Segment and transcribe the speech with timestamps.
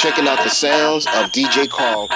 [0.00, 2.08] checking out the sounds of DJ Carl.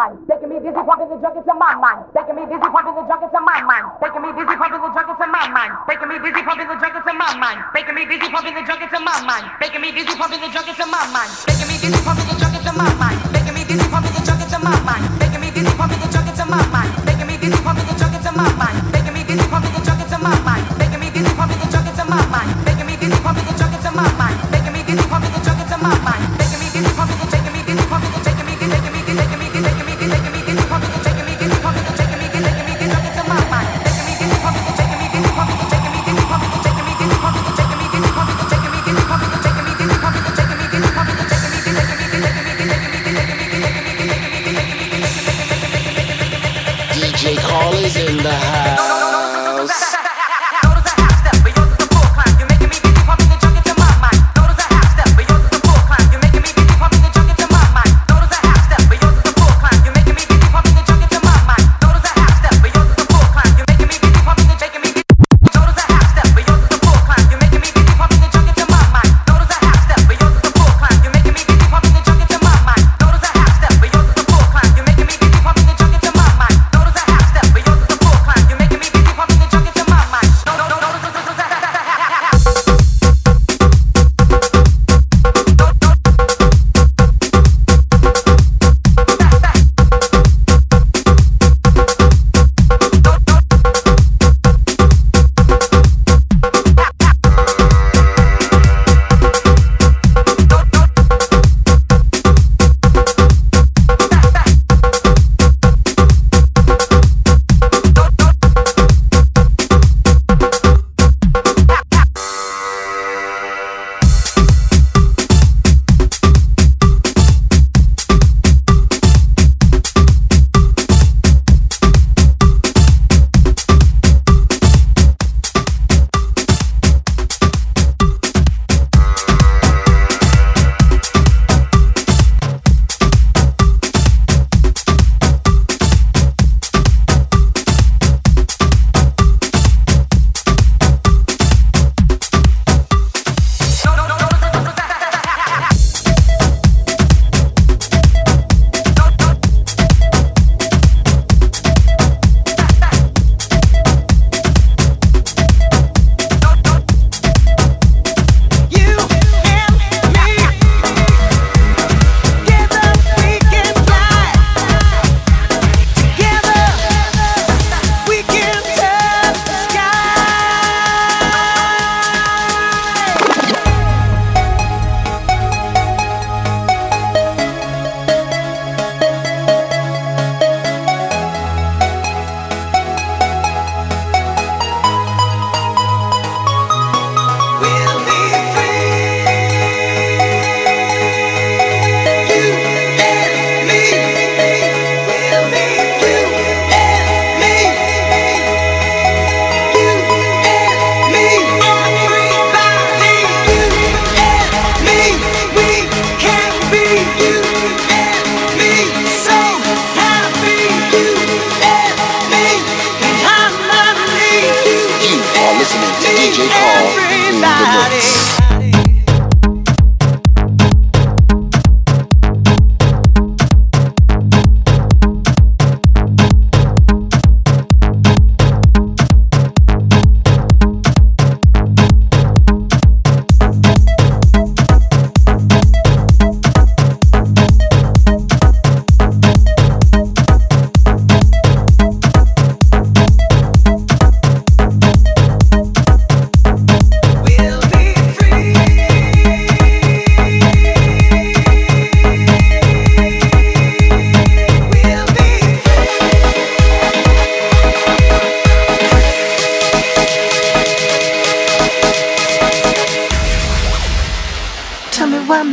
[0.00, 3.04] mind, taking me dizzy, pumping the junk into my mind, taking me dizzy, pumping the
[3.04, 6.16] junk into my mind, taking me dizzy, pumping the junk into my mind, taking me
[6.24, 9.20] dizzy, pumping the junk into my mind, taking me dizzy, pumping the junk into my
[9.28, 11.49] mind, taking me dizzy, pumping the junk into my mind.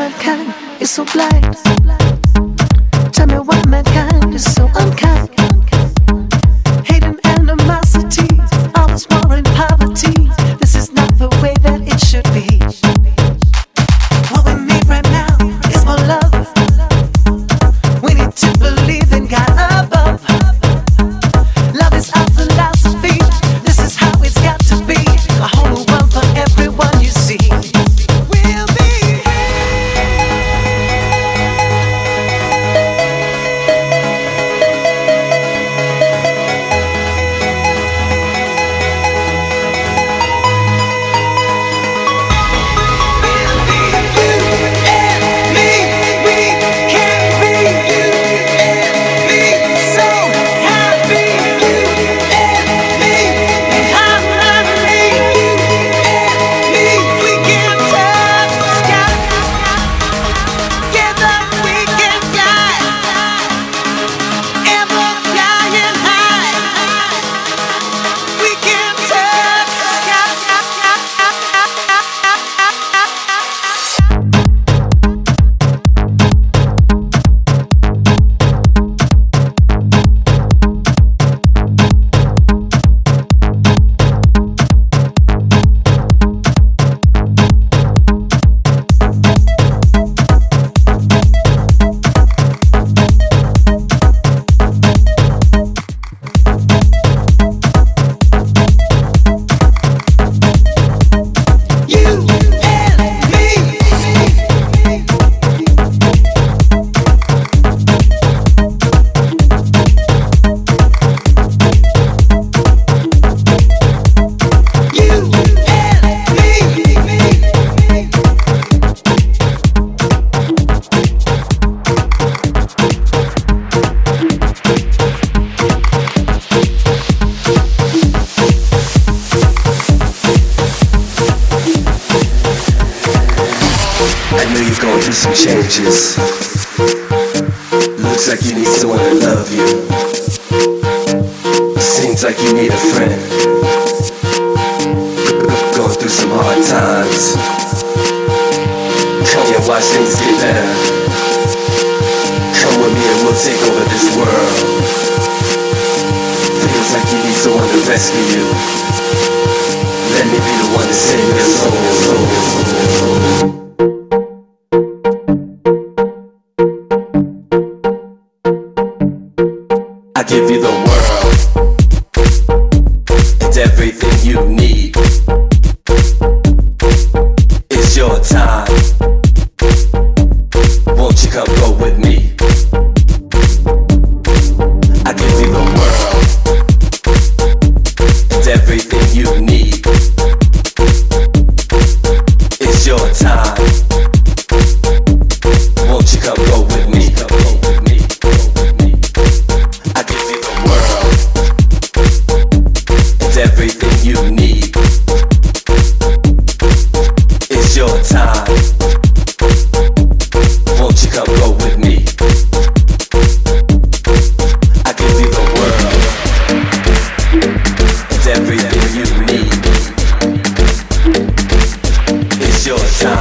[0.10, 1.58] mankind is so blind.
[3.12, 5.67] Tell me why mankind is so unkind.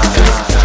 [0.02, 0.56] time.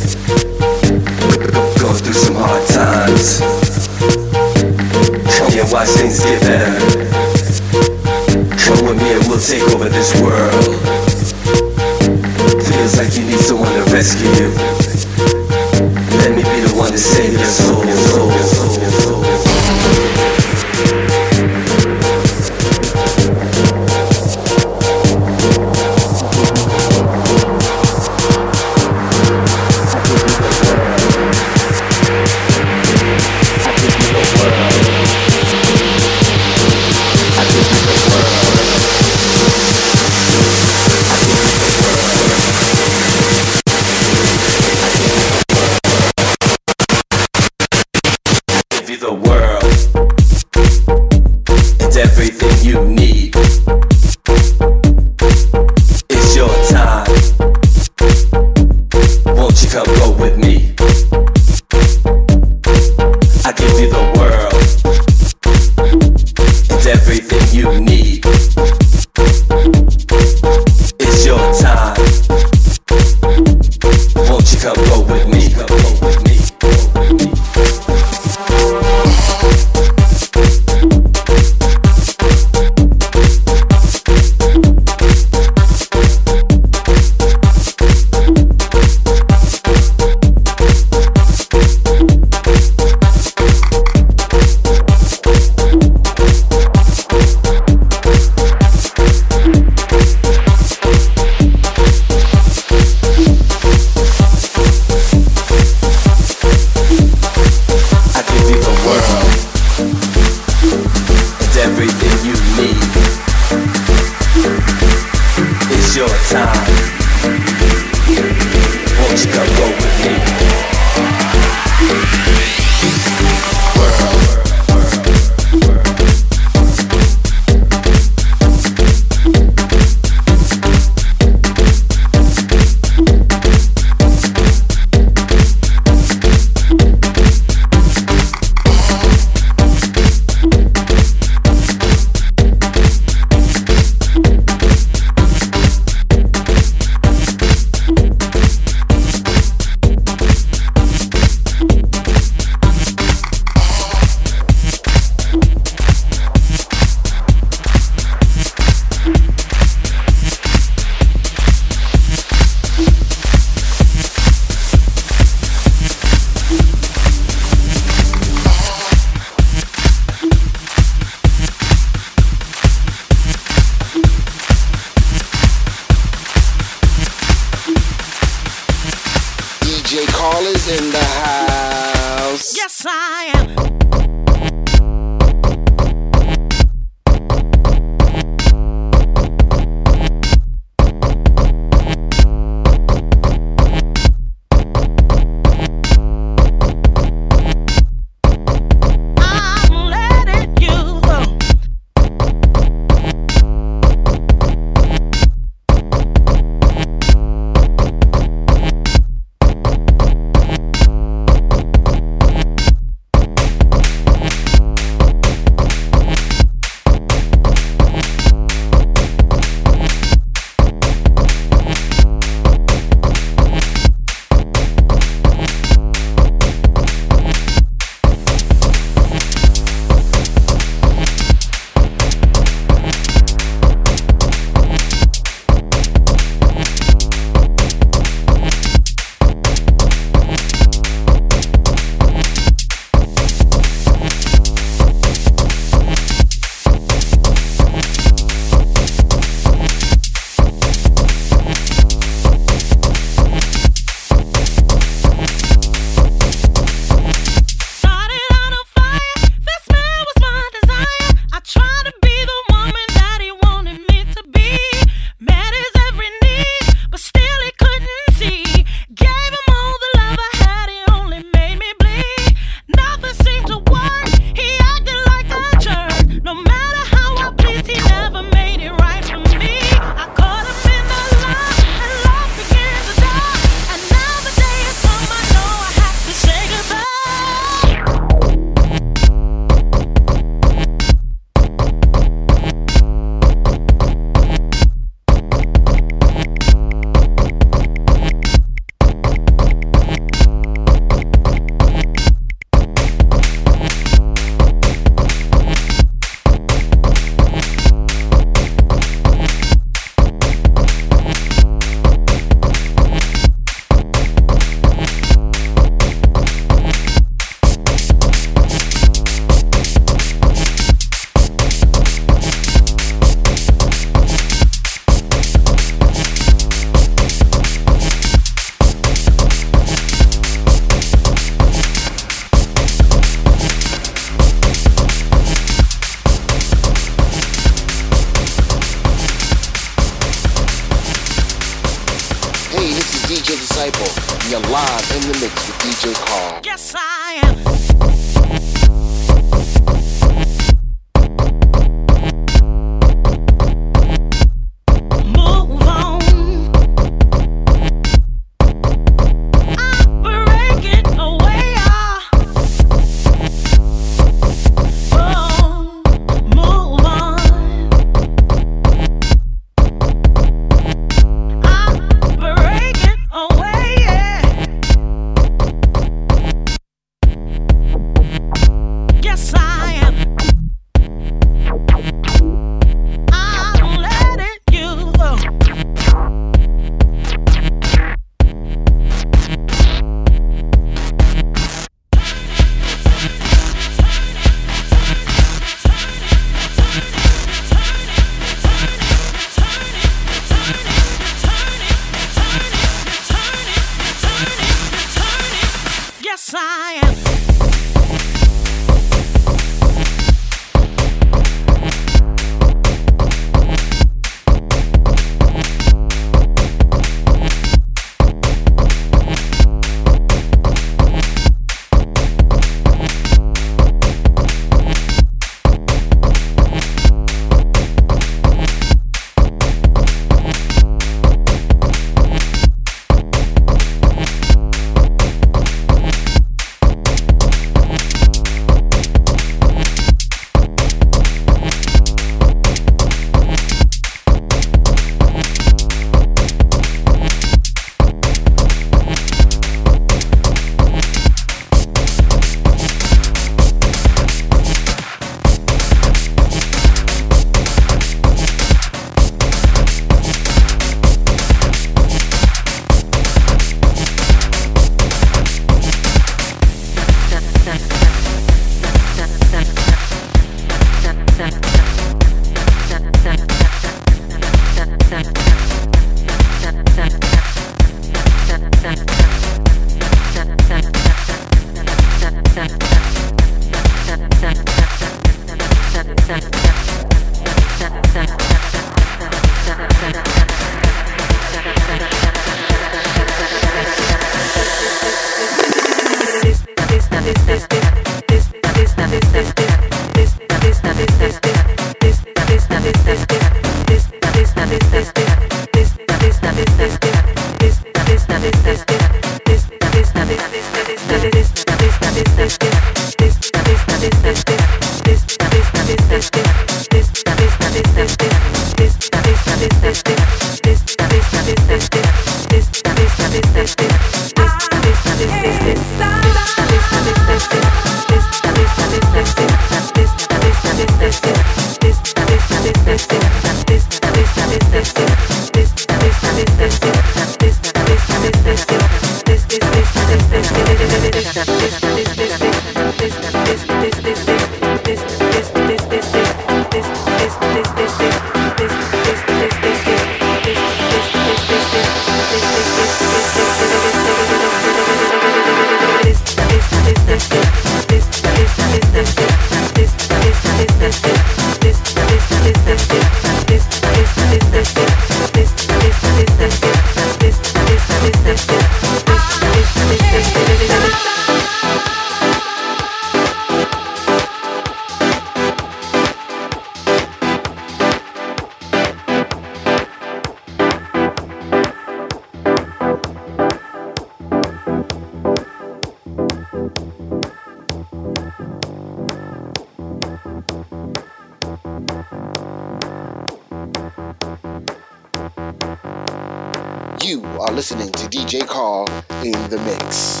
[596.88, 598.64] You are listening to DJ Carl
[599.04, 600.00] in the mix.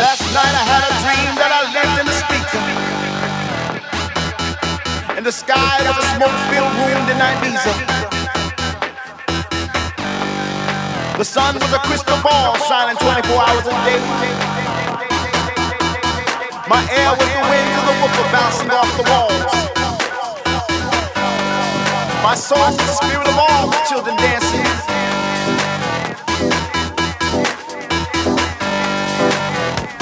[0.00, 2.56] Last night I had a dream that I lived in speaker.
[5.18, 7.76] In the sky of a smoke-filled room in Ibiza.
[11.20, 14.00] The sun was a crystal ball shining 24 hours a day.
[16.64, 19.52] My air was the wind of the bouncing off the walls.
[22.24, 24.81] My soul was the spirit of all the children dancing.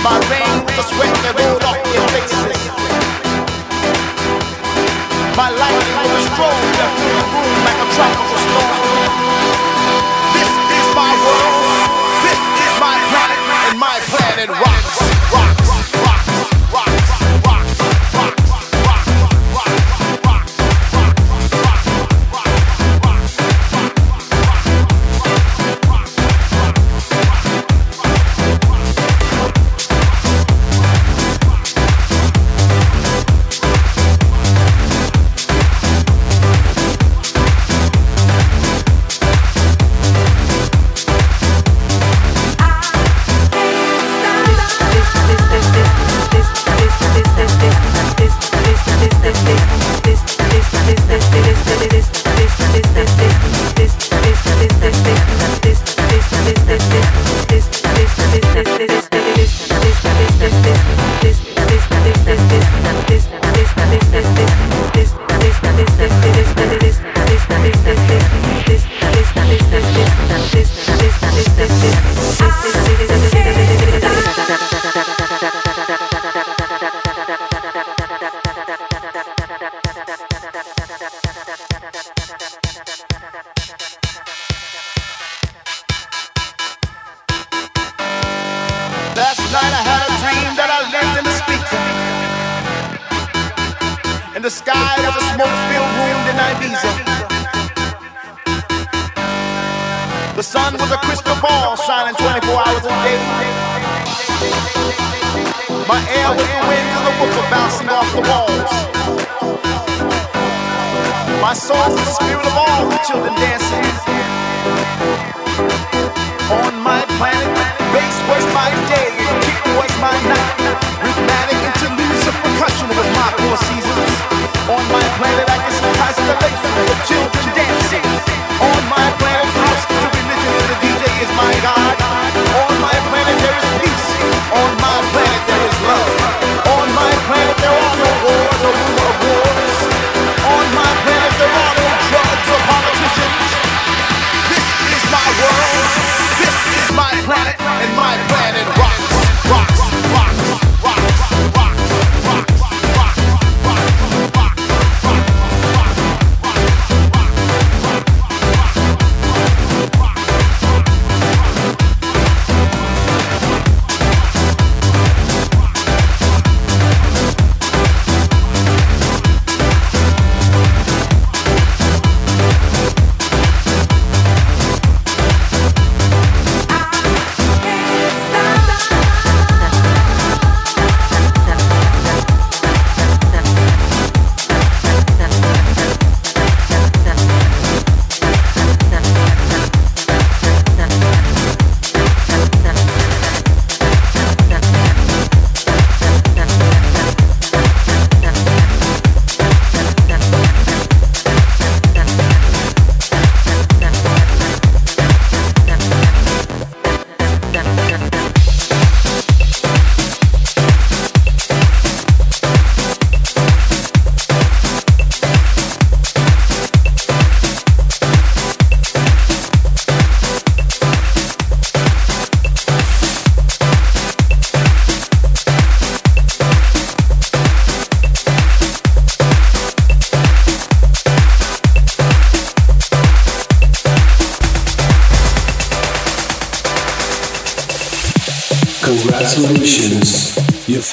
[0.03, 2.01] My rain, the sweat that will off their.
[5.36, 5.84] My life
[6.76, 8.80] the room like a tropical storm.
[10.32, 11.64] This is my world,
[12.24, 15.20] this is my planet, and my planet rocks.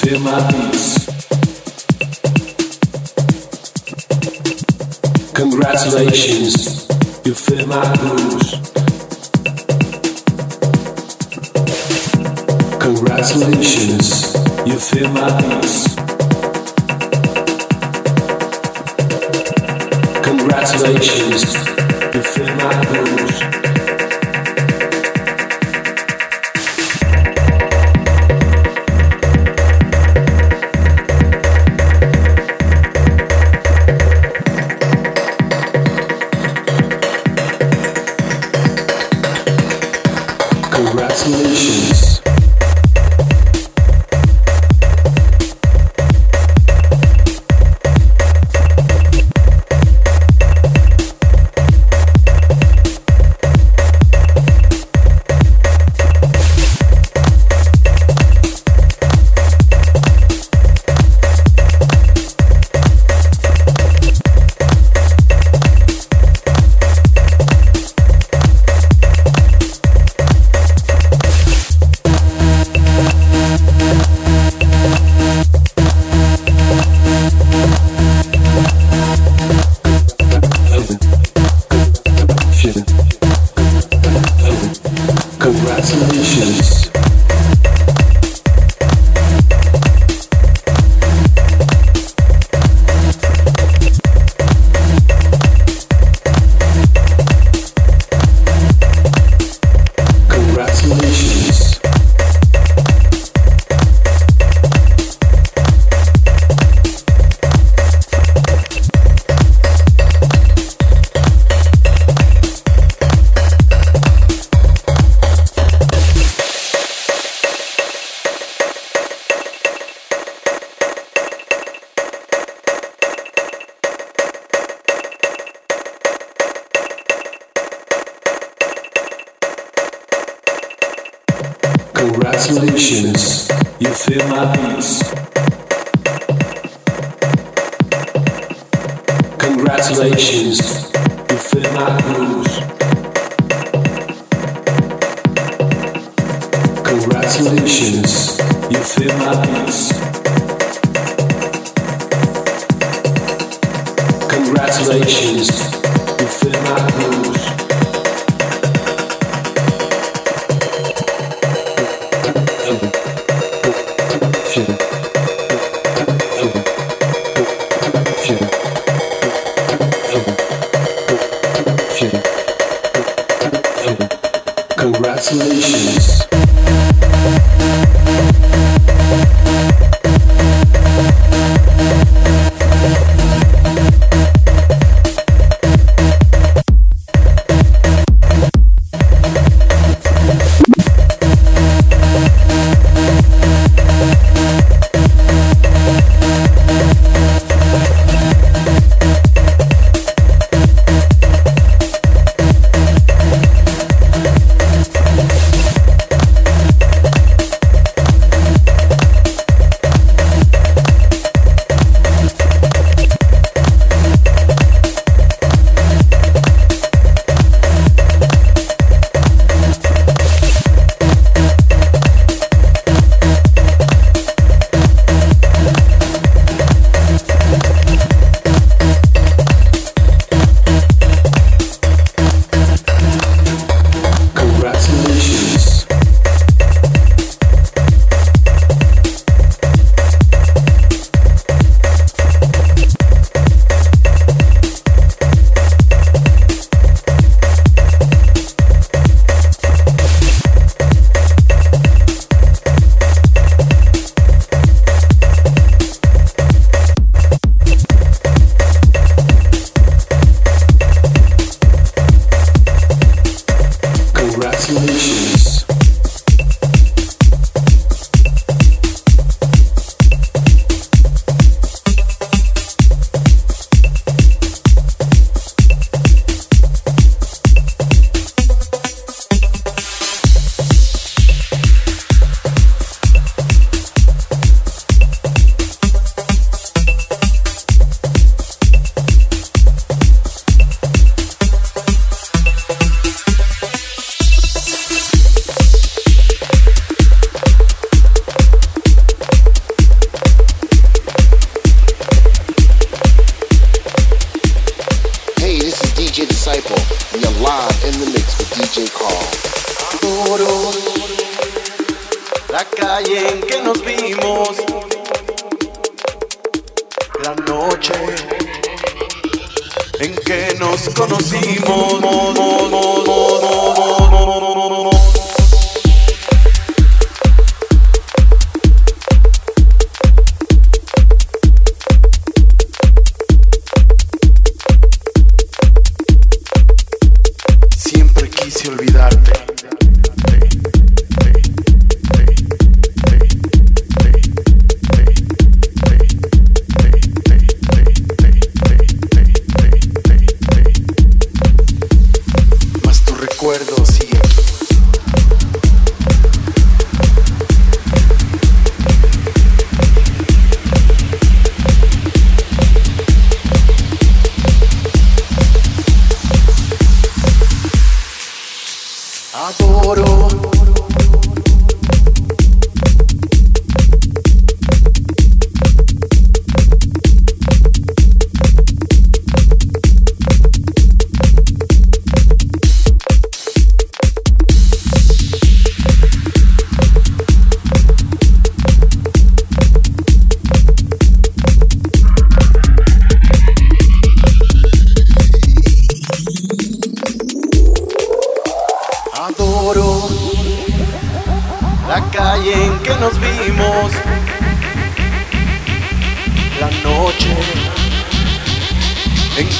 [0.08, 0.57] Feel my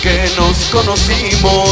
[0.01, 1.69] que nos conocimos.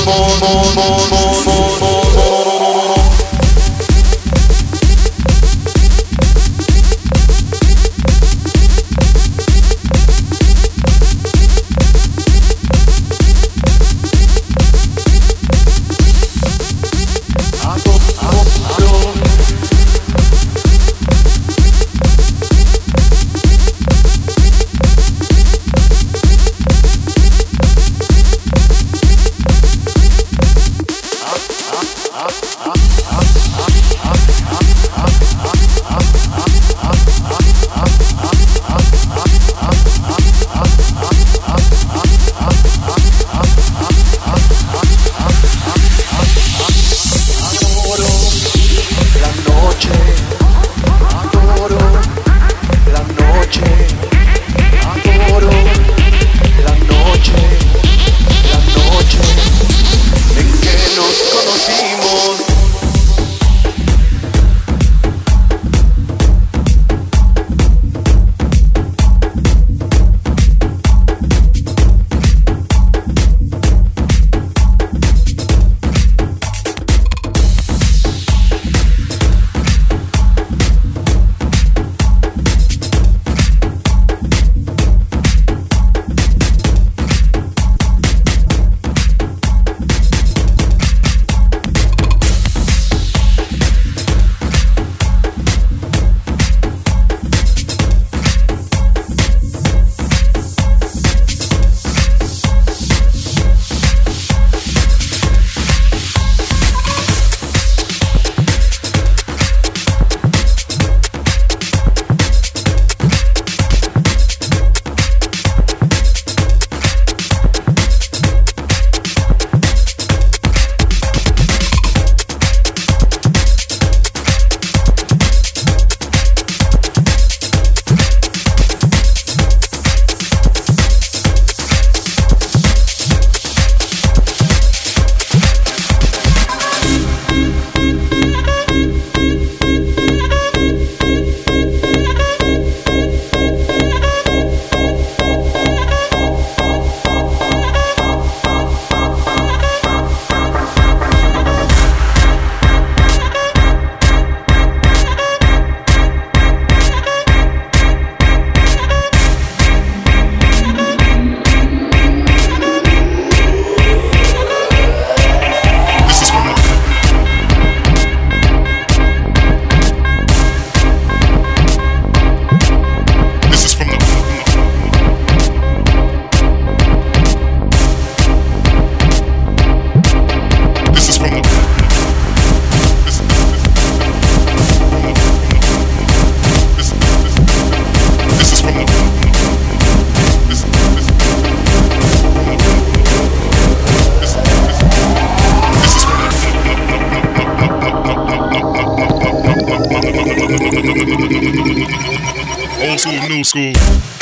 [203.06, 204.15] School, new school.